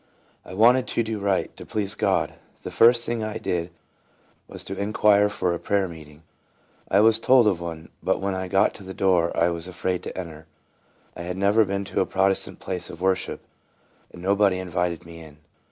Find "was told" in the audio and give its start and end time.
7.01-7.45